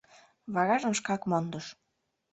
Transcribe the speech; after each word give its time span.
Варажым 0.53 0.93
шкак 0.99 1.21
мондыш. 1.29 1.65